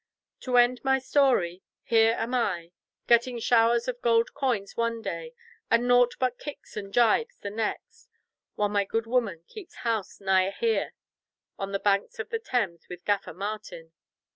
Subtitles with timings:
[0.39, 2.71] To end my story, here am I,
[3.05, 5.35] getting showers of gold coins one day
[5.69, 8.09] and nought but kicks and gibes the next,
[8.55, 10.95] while my good woman keeps house nigh here
[11.59, 13.91] on the banks of the Thames with Gaffer Martin.